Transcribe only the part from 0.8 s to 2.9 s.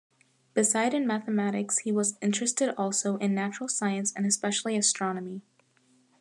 in mathematics he was interested